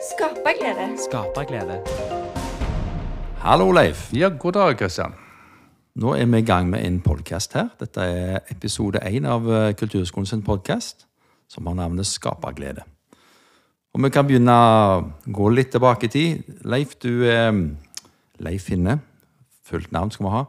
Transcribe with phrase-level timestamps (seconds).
[0.00, 0.96] Skaperglede.
[0.96, 1.80] Skaperglede.
[3.38, 4.12] Hallo, Leif.
[4.12, 5.12] Ja, god dag, Kristian.
[5.94, 7.66] Nå er vi i gang med en podkast her.
[7.80, 11.04] Dette er episode én av eh, Kulturskolen sin podkast,
[11.48, 12.86] som har navnet Skaperglede.
[13.92, 16.48] Og vi kan begynne å gå litt tilbake i tid.
[16.64, 17.52] Leif, du er
[18.40, 19.02] Leif Finne.
[19.68, 20.44] Fullt navn skal vi ha.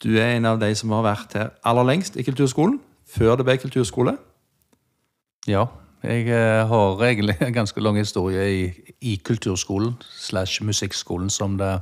[0.00, 3.44] Du er en av de som har vært her aller lengst i kulturskolen, før det
[3.44, 4.16] ble kulturskole.
[5.44, 5.66] Ja,
[6.02, 8.66] jeg eh, har egentlig en ganske lang historie i,
[9.00, 11.80] i kulturskolen, slash musikkskolen, som det,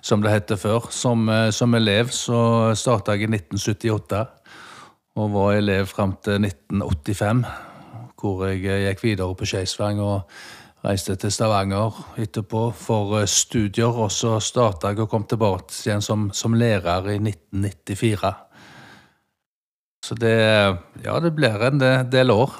[0.00, 0.88] som det heter før.
[0.90, 4.26] Som, eh, som elev så starta jeg i 1978,
[5.18, 7.44] og var elev fram til 1985.
[8.18, 10.22] Hvor jeg eh, gikk videre på Skeisvang og
[10.86, 13.92] reiste til Stavanger etterpå for studier.
[13.92, 18.32] Og så starta jeg og kom tilbake igjen som, som lærer i 1994.
[20.08, 20.38] Så det,
[21.04, 22.56] ja, det blir en del år.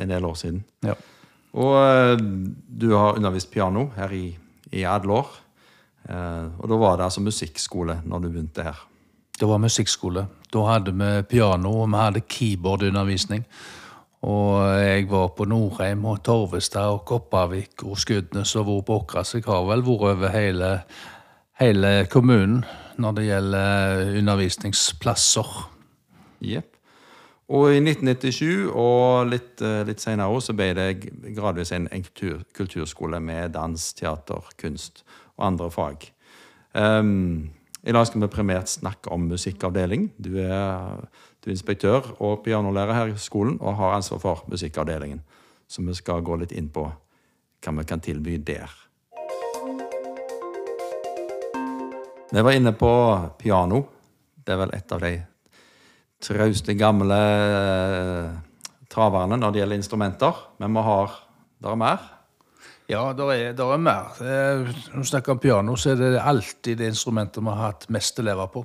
[0.00, 0.62] En del år siden.
[0.86, 0.94] Ja.
[1.60, 2.16] Og eh,
[2.82, 4.26] du har undervist piano her i,
[4.72, 5.22] i alle.
[6.08, 8.86] Eh, og da var det altså musikkskole når du begynte her.
[9.40, 10.26] Det var musikkskole.
[10.52, 13.44] Da hadde vi piano, og vi hadde keyboardundervisning.
[14.20, 19.24] Og jeg var på Norheim og Torvestad og Kopervik og Skudenes og hvor på Åkra,
[19.24, 20.72] så jeg har vel vært over hele,
[21.60, 22.66] hele kommunen
[23.00, 25.54] når det gjelder undervisningsplasser.
[26.44, 26.69] Jepp.
[27.50, 32.04] Og i 1997 og litt, eh, litt senere også, så ble det gradvis en, en
[32.06, 35.02] kultur, kulturskole med dans, teater, kunst
[35.36, 36.06] og andre fag.
[36.78, 37.50] Um,
[37.82, 40.12] I dag skal vi primært snakke om musikkavdeling.
[40.22, 41.02] Du er,
[41.42, 45.24] du er inspektør og pianolærer her i skolen og har ansvar for musikkavdelingen.
[45.66, 48.70] Så vi skal gå litt inn på hva vi kan tilby der.
[52.30, 52.92] Vi var inne på
[53.42, 53.82] piano.
[54.38, 55.16] Det er vel et av de
[56.20, 58.30] trauste, gamle eh,
[58.90, 60.46] traverne når det gjelder instrumenter.
[60.60, 61.18] Men vi har
[61.60, 62.08] der er mer.
[62.88, 64.14] Ja, det er, der er mer.
[64.18, 67.86] Eh, Når vi snakker om piano, så er det alltid det instrumentet vi har hatt
[67.92, 68.64] mest elever på.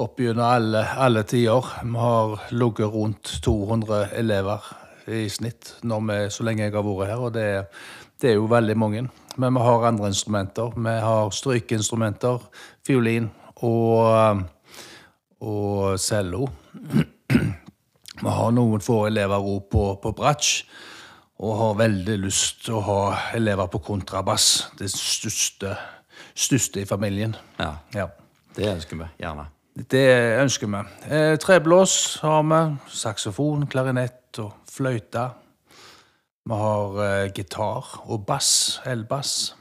[0.00, 1.66] Opp gjennom alle, alle tider.
[1.82, 4.68] Vi har ligget rundt 200 elever
[5.08, 7.48] i snitt vi, så lenge jeg har vært her, og det,
[8.20, 9.08] det er jo veldig mange.
[9.36, 10.76] Men vi har andre instrumenter.
[10.76, 12.38] Vi har strykeinstrumenter,
[12.86, 14.44] fiolin og,
[15.40, 16.48] og cello.
[18.22, 20.64] Vi har noen få elever òg på, på bratsj,
[21.40, 23.02] og har veldig lyst til å ha
[23.38, 24.48] elever på kontrabass.
[24.76, 25.72] Det største,
[26.36, 27.36] største i familien.
[27.58, 28.10] Ja, Ja.
[28.56, 29.44] Det ønsker vi gjerne.
[29.90, 30.06] Det
[30.42, 30.80] ønsker vi.
[31.14, 32.58] Eh, treblås har vi.
[32.90, 35.28] Saksofon, klarinett og fløyte.
[36.50, 39.54] Vi har eh, gitar og bass, elbass.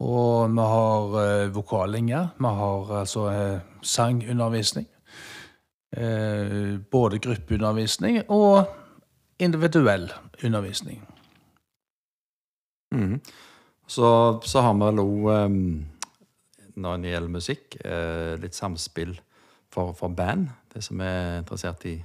[0.00, 2.20] Og vi har eh, vokallinje.
[2.38, 4.86] Vi har altså eh, sangundervisning.
[5.96, 8.64] Eh, både gruppeundervisning og
[9.38, 10.12] individuell
[10.44, 11.08] undervisning.
[12.94, 13.20] Mm.
[13.86, 15.50] Så, så har vi òg,
[16.74, 19.14] når det gjelder musikk, eh, litt samspill
[19.70, 20.48] for, for band.
[20.74, 22.00] De som er interessert i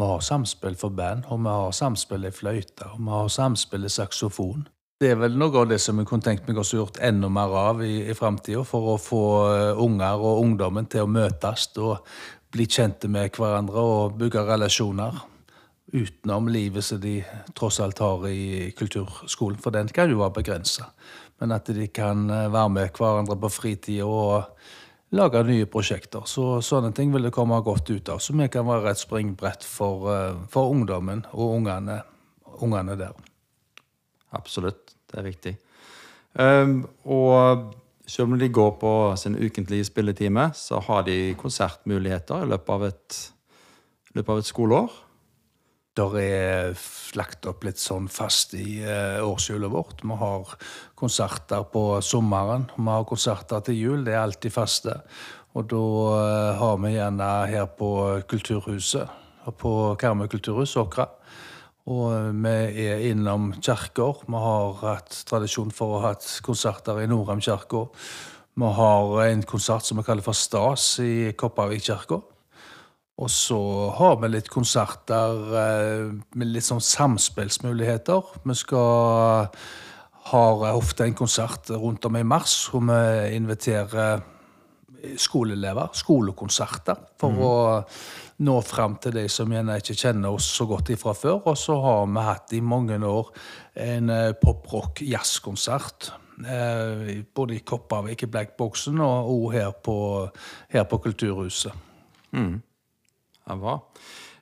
[0.00, 3.84] Vi har samspill for band, og vi har samspill i fløyte, og vi har samspill
[3.84, 4.68] i saksofon.
[5.00, 7.54] Det er vel noe av det som jeg kunne tenkt meg å gjort enda mer
[7.56, 12.02] av i, i framtida, for å få eh, unger og ungdommen til å møtes og
[12.52, 15.22] bli kjente med hverandre og bygge relasjoner.
[15.94, 17.14] Utenom livet som de
[17.56, 20.90] tross alt har i kulturskolen, for den kan jo være begrensa.
[21.40, 26.28] Men at de kan eh, være med hverandre på fritida og lage nye prosjekter.
[26.28, 28.20] Så sånne ting vil det komme godt ut av.
[28.20, 32.02] Så vi kan være et springbrett for, eh, for ungdommen og ungene,
[32.60, 33.29] ungene der.
[34.36, 34.94] Absolutt.
[35.10, 35.54] Det er viktig.
[36.38, 37.74] Um, og
[38.10, 42.86] selv om de går på sin ukentlige spilletime, så har de konsertmuligheter i løpet av
[42.88, 43.18] et,
[44.14, 44.96] løpet av et skoleår.
[45.98, 46.80] Der er
[47.18, 50.02] lagt opp litt sånn fast i eh, årshjulet vårt.
[50.06, 50.54] Vi har
[50.98, 54.04] konserter på sommeren, vi har konserter til jul.
[54.06, 54.96] Det er alltid faste.
[55.58, 55.84] Og da
[56.16, 57.90] eh, har vi gjerne her på
[58.30, 59.18] Kulturhuset,
[59.58, 61.08] på Karmøy kulturhus, Åkra.
[61.88, 64.24] Og eh, vi er innom kirker.
[64.26, 67.86] Vi har hatt tradisjon for å ha hatt konserter i Norheim kirke.
[68.60, 72.20] Vi har en konsert som vi kaller for Stas i Kopervik kirke.
[73.20, 73.60] Og så
[73.98, 78.34] har vi litt konserter eh, med litt sånn samspillsmuligheter.
[78.44, 79.48] Vi skal
[80.30, 84.20] har ofte en konsert rundt om i mars hvor vi inviterer
[85.20, 87.52] skoleelever, skolekonserter, for å
[88.46, 91.42] nå fram til de som gjerne ikke kjenner oss så godt ifra før.
[91.50, 93.30] Og så har vi hatt i mange år
[93.76, 96.10] en eh, pop-rock-jazzkonsert.
[96.40, 100.30] Eh, både i Kopervik, i Blackboxen, og òg her, på-
[100.72, 101.72] her på Kulturhuset.
[102.32, 103.78] Ja, bra.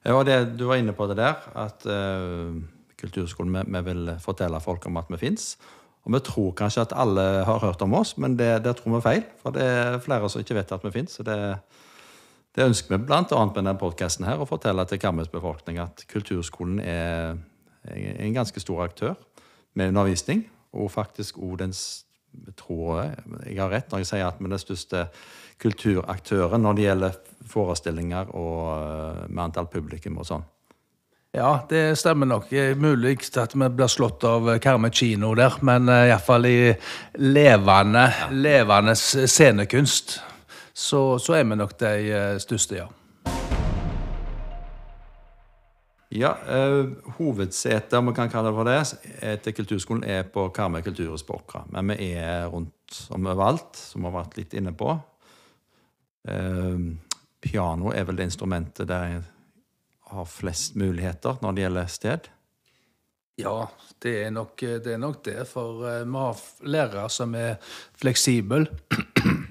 [0.04, 2.54] Eh, Og det, du var inne på det der, at eh,
[2.99, 5.56] kulturskolen vi, vi vil fortelle folk om at vi fins.
[6.08, 8.96] Og vi tror kanskje at alle har hørt om oss, men det, det tror vi
[8.96, 9.26] er feil.
[9.43, 11.20] For det er flere som ikke vet at vi fins.
[11.20, 11.37] Det,
[12.56, 13.20] det ønsker vi bl.a.
[13.20, 17.37] med denne podkasten å fortelle til Karmøys befolkning at kulturskolen er
[17.93, 19.14] en ganske stor aktør
[19.76, 21.76] med undervisning, og faktisk òg den
[22.56, 25.04] tror jeg, jeg har rett når jeg sier at vi er den største
[25.62, 27.16] kulturaktøren når det gjelder
[27.49, 30.44] forestillinger og eh, med antall publikum og sånn.
[31.38, 32.49] Ja, det stemmer nok.
[32.50, 36.73] Det er mulig at vi blir slått av Karmøy kino der, men uh, iallfall i
[37.23, 40.17] levende, levende scenekunst
[40.75, 42.88] så, så, er vi nok de uh, største, ja.
[46.11, 46.90] Ja, uh,
[47.20, 51.38] Hovedsetet, om vi kan kalle det for det, til kulturskolen er på Karmøy kulturhus på
[51.38, 51.69] Åkra.
[51.70, 54.99] Men vi er rundt om overalt, som vi har vært litt inne på.
[56.26, 56.94] Uh,
[57.38, 59.26] piano er vel det instrumentet der jeg
[60.10, 62.28] har flest muligheter når det gjelder sted.
[63.38, 63.69] Ja,
[64.02, 67.55] det er nok det, er nok det for uh, vi har lærere som er
[68.00, 68.66] fleksible.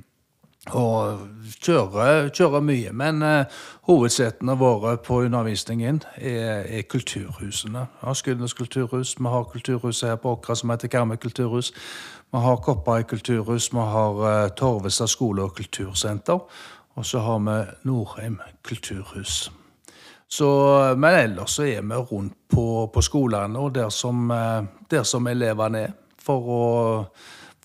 [0.76, 1.20] og
[1.64, 2.92] kjører, kjører, mye.
[2.92, 7.86] Men uh, hovedsetene våre på undervisningen er, er kulturhusene.
[8.02, 11.72] Har Skudenes kulturhus, vi har kulturhuset her på Åkra som heter Karmøy kulturhus.
[12.32, 16.40] Vi har Koppari kulturhus, vi har uh, Torvestad skole og kultursenter.
[16.96, 19.52] Og så har vi Norheim kulturhus.
[20.28, 20.48] Så,
[21.00, 25.28] men ellers så er vi rundt på, på skolene og der som, uh, der som
[25.32, 26.64] elevene er, for å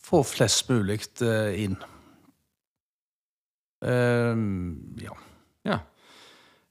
[0.03, 1.01] få flest mulig
[1.59, 1.75] inn.
[3.83, 5.17] Um, ja.
[5.67, 5.81] ja.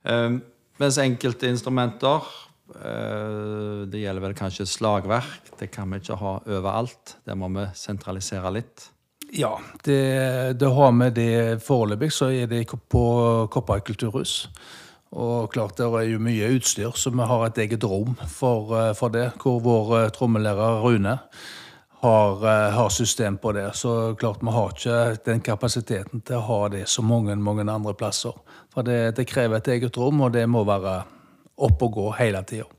[0.07, 0.39] Um,
[0.79, 2.23] mens enkelte instrumenter
[2.71, 5.51] uh, Det gjelder vel kanskje slagverk.
[5.59, 7.17] Det kan vi ikke ha overalt.
[7.27, 8.87] Det må vi sentralisere litt.
[9.31, 9.99] Ja, det,
[10.59, 11.33] det har vi det
[11.63, 12.11] foreløpig.
[12.15, 13.03] Så er det på
[13.51, 14.45] Koppar kulturhus.
[15.11, 18.93] Og klart det er jo mye utstyr, så vi har et eget rom for, eh,
[18.95, 19.33] for det.
[19.43, 21.17] Hvor vår eh, trommelærer Rune
[22.01, 23.75] har, eh, har, system på det.
[23.75, 27.93] Så klart vi har ikke den kapasiteten til å ha det så mange, mange andre
[27.93, 28.31] plasser.
[28.73, 31.03] For det, det krever et eget rom, og det må være
[31.57, 32.69] opp og gå hele tida.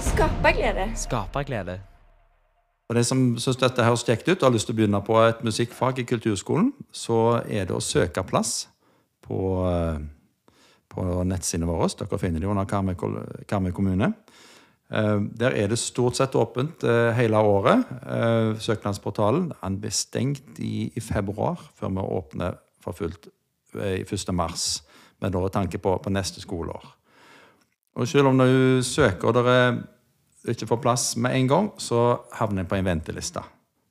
[0.00, 0.86] Skaperglede.
[0.94, 1.80] Skaperglede.
[2.88, 5.18] Og De som syns dette høres kjekt ut og har lyst til å begynne på
[5.18, 8.68] et musikkfag i kulturskolen, så er det å søke plass
[9.26, 9.40] på,
[9.70, 9.98] eh,
[10.88, 11.88] på nettsidene våre.
[11.98, 12.68] Dere finner det under
[13.48, 14.12] Karmøy kommune.
[14.90, 17.86] Eh, der er det stort sett åpent eh, hele året.
[18.62, 23.28] Søknadsportalen den blir stengt i, i, februar, før vi åpner for fullt
[23.74, 24.32] i 1.
[24.34, 24.84] mars.
[25.20, 26.84] Med da tanke på, på neste skoleår.
[27.96, 29.82] Og selv om du søker og dere
[30.52, 33.40] ikke får plass med en gang, så havner en på en venteliste.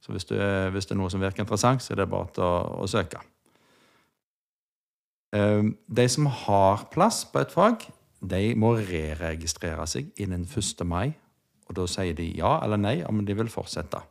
[0.05, 0.37] Så hvis, det,
[0.71, 3.17] hvis, det er noe som virker interessant, så er det bare å, å søke.
[5.35, 7.85] De som har plass på et fag,
[8.25, 10.85] de må re-registrere seg innen 1.
[10.87, 11.13] mai.
[11.65, 14.01] Og da sier de ja eller nei om de vil fortsette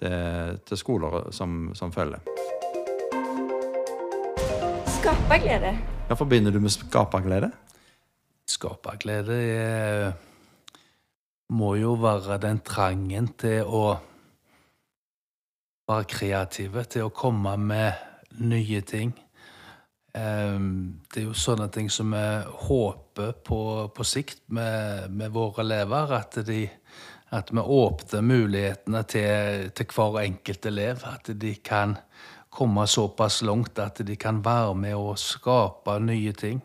[0.00, 2.22] til, til skoler som, som følger.
[4.98, 5.74] Skaperglede.
[6.08, 7.50] Hva forbinder du med skaperglede?
[8.50, 10.10] Skaperglede er,
[11.54, 13.84] må jo være den trangen til å
[15.88, 19.12] være kreative, til å komme med nye ting.
[20.14, 22.26] Ehm, det er jo sånne ting som vi
[22.68, 23.60] håper på
[23.94, 26.12] på sikt med, med våre elever.
[26.20, 26.68] At, de,
[27.34, 31.02] at, vi åpner mulighetene til, til, hver enkelt elev.
[31.10, 31.96] At de kan
[32.54, 36.62] komme såpass langt at de kan være med og skape nye ting.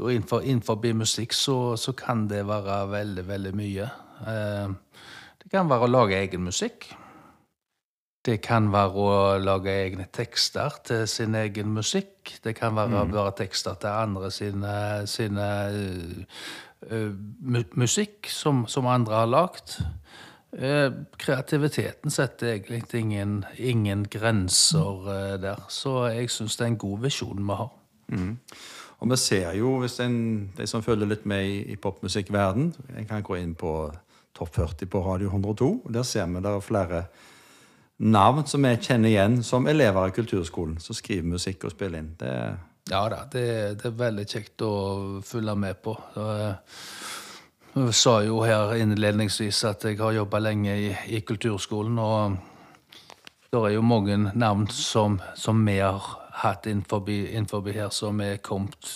[0.00, 3.90] Og innenfor, innenfor musikk så, så, kan det være veldig, veldig mye.
[4.26, 4.78] Ehm,
[5.42, 6.88] det kan være å lage egen musikk.
[8.22, 12.36] Det kan være å lage egne tekster til sin egen musikk.
[12.44, 13.14] Det kan være mm.
[13.14, 14.74] bare tekster til andre sine,
[15.10, 15.48] sine
[16.86, 17.08] uh,
[17.74, 19.74] musikk som, som, andre har lagd.
[20.54, 25.66] Uh, kreativiteten setter egentlig ingen, ingen grenser uh, der.
[25.66, 27.74] Så jeg syns det er en god visjon vi har.
[28.14, 28.38] Mm.
[29.02, 30.16] Og vi ser jo, hvis en,
[30.54, 33.90] de som følger litt med i, i popmusikkverden En kan gå inn på
[34.36, 35.70] Topp 40 på Radio 102.
[35.84, 37.04] og Der ser vi det er flere
[38.02, 42.12] navn som jeg kjenner igjen som elever i kulturskolen, som skriver musikk og spiller inn.
[42.18, 42.34] Det
[42.90, 43.46] ja da, det,
[43.78, 44.72] det, er veldig kjekt å
[45.22, 45.94] følge med på.
[47.72, 52.34] Jeg sa jo her innledningsvis at jeg har jobba lenge i, i, kulturskolen, og
[53.52, 56.02] det er jo mange navn som, som vi har
[56.42, 58.90] hatt innenfor her, som er kommet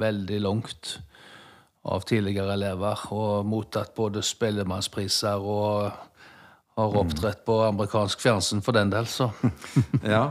[0.00, 0.96] veldig langt
[1.84, 5.90] av tidligere elever, og mottatt både spellemannspriser og
[6.78, 9.30] har opptrådt på amerikansk fjernsyn for den del, så.
[10.14, 10.30] ja.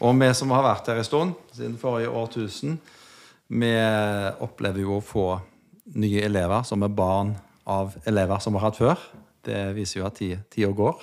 [0.00, 2.78] Og vi som har vært her en stund, siden forrige årtusen,
[3.46, 3.72] vi
[4.42, 5.26] opplever jo å få
[5.96, 7.36] nye elever som er barn
[7.70, 9.06] av elever som vi har hatt før.
[9.46, 10.98] Det viser jo at tida går.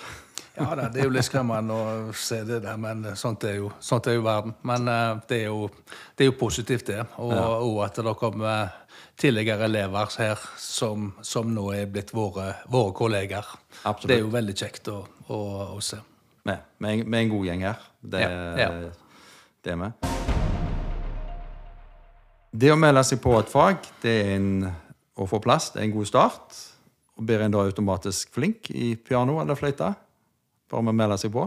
[0.54, 3.72] Ja da, det er jo litt skremmende å se det der, men sånt er jo,
[3.82, 4.54] sånt er jo verden.
[4.62, 5.66] Men uh, det, er jo,
[6.14, 7.00] det, er jo, positivt, det.
[7.18, 7.46] Og, ja.
[7.58, 8.76] og at det kommer
[9.18, 13.48] tidligere elever her som, som nå er blitt våre, våre kolleger.
[13.82, 14.06] Absolutt.
[14.12, 15.40] Det er jo veldig kjekt å, å,
[15.74, 15.98] å se.
[16.46, 17.82] Med, med, en, med, en, god gjeng her.
[18.14, 18.30] Det, ja.
[18.60, 18.70] Ja.
[19.64, 19.90] det er vi.
[22.54, 24.48] Det å melde seg på et fag, det er en,
[25.18, 26.62] å få plass, det er en god start.
[27.18, 29.90] Og Blir en da automatisk flink i piano eller fløyte?
[30.74, 31.44] Bare med å melde seg på?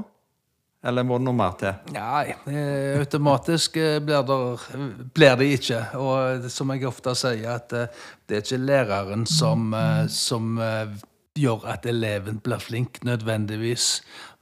[0.87, 1.73] Eller må det noe mer til?
[1.91, 2.31] Nei,
[2.95, 5.79] automatisk eh, blir det, ikke.
[5.99, 10.61] Og som jeg ofte sier, at eh, det er ikke læreren som, eh, som
[11.37, 13.89] gjør at eleven blir flink, nødvendigvis.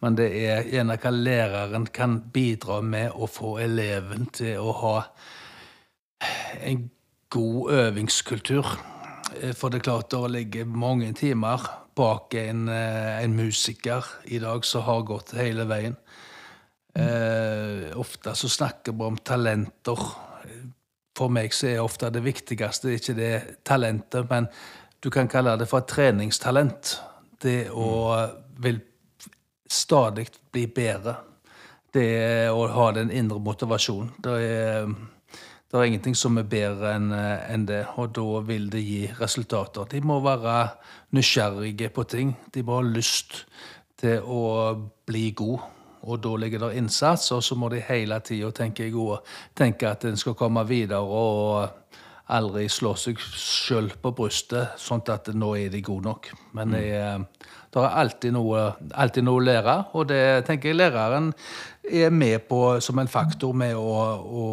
[0.06, 4.94] Men det er gjerne hva læreren kan bidra med å få eleven til å ha
[6.62, 6.86] en
[7.34, 8.70] god øvingskultur.
[9.58, 11.64] For det er klart det ligger mange timer
[11.96, 15.96] bak en, eh, en, musiker i dag som har gått hele veien.
[16.96, 20.00] Eh, ofte så snakker vi om talenter.
[21.16, 24.48] For meg så er ofte det viktigste ikke det talentet, men
[25.00, 26.98] du kan kalle det for et treningstalent.
[27.40, 27.88] Det å
[28.60, 28.80] vil
[29.68, 31.16] stadig bli bedre.
[31.92, 34.12] Det å ha den indre motivasjonen.
[34.20, 34.90] Det er
[35.72, 39.02] det er ingenting som er bedre enn eh, en det, og da vil det gi
[39.20, 39.88] resultater.
[39.92, 40.58] De må være
[41.18, 42.36] nysgjerrige på ting.
[42.54, 43.42] De må ha lyst
[44.00, 44.44] til å
[45.08, 45.72] bli god.
[46.06, 48.92] Og da ligger det innsats, og så må de hele tida tenke.
[49.58, 51.98] Tenke at en skal komme videre og
[52.34, 56.32] aldri slå seg sjøl på brystet, sånn at nå er de gode nok.
[56.58, 57.26] Men det er
[57.76, 58.60] det er alltid noe,
[58.96, 61.34] alltid noe, å lære, og det tenker jeg læreren
[61.84, 64.46] er med på som en faktor med å, å,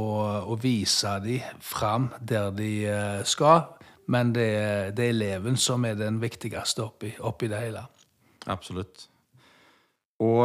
[0.50, 3.62] å vise dem fram der de eh, skal.
[4.10, 4.48] Men det,
[4.98, 7.84] det, er eleven som er den viktigste oppi, oppi det hele.
[8.50, 9.06] Absolutt.
[10.26, 10.42] Og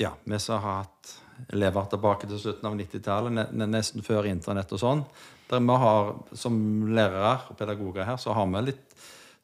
[0.00, 1.12] ja, vi som har hatt
[1.52, 5.04] elever tilbake til slutten av 90-tallet, nesten før internett og sånn.
[5.50, 8.94] Der vi har, Som lærere og pedagoger her så har vi litt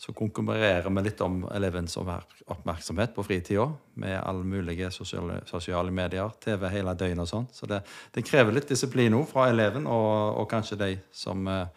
[0.00, 3.66] så konkurrerer vi litt om elevens oppmerksomhet på fritida.
[4.00, 7.44] Med alle mulige sosiale, sosiale, medier, TV hele døgnet og sånn.
[7.52, 7.82] Så det,
[8.14, 11.68] det, krever litt disiplin òg fra eleven, og, og, kanskje de som eh,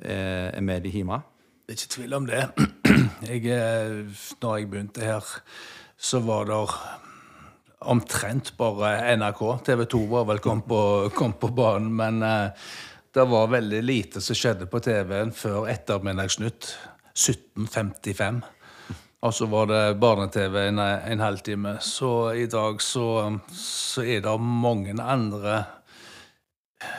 [0.00, 1.18] er med i hjemme.
[1.60, 2.40] Det er ikke tvil om det.
[3.28, 5.28] Jeg, eh, når jeg begynte her,
[6.00, 6.56] så var det
[7.92, 9.42] omtrent bare NRK.
[9.68, 10.80] TV 2 var vel kom på,
[11.12, 12.72] kom på banen, men eh,
[13.12, 16.72] det var veldig lite som skjedde på TV-en før ettermiddagsnytt.
[17.12, 18.40] 1755.
[19.22, 21.76] Og så var det barne-TV en, en halvtime.
[21.80, 23.06] Så i dag så,
[23.54, 25.62] så, er det mange andre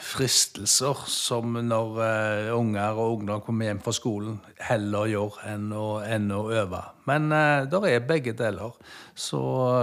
[0.00, 5.88] fristelser som når uh, unger og ungdom kommer hjem fra skolen, heller gjør enn å,
[6.00, 6.80] enn å øve.
[7.10, 8.72] Men uh, det er begge deler.
[9.12, 9.42] Så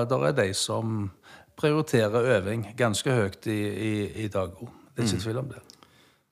[0.09, 1.11] det er de som
[1.59, 3.93] prioriterer øving ganske høyt i, i,
[4.25, 4.71] i dag òg.
[4.95, 5.25] Det er ikke mm.
[5.27, 5.61] tvil om det.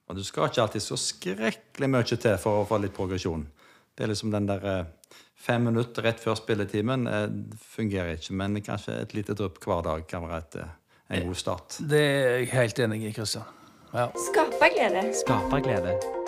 [0.10, 3.46] Og du skal ikke alltid så skrekkelig mye til for å få litt progresjon.
[3.94, 7.28] Det er liksom den der eh, fem minutter rett før spilletimen eh,
[7.75, 8.34] fungerer ikke.
[8.42, 10.78] Men kanskje et lite drypp hver dag kan være et, eh,
[11.20, 11.82] en god start.
[11.89, 13.46] Det er jeg helt enig i, Kristian.
[13.94, 14.10] Ja.
[14.30, 15.10] Skaperglede.
[15.22, 16.19] Skaperglede.